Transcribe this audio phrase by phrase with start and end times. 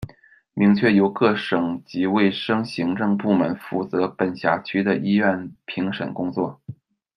[0.55, 6.59] 明确由各省级卫生行政部门负责本辖区的医院评审工作。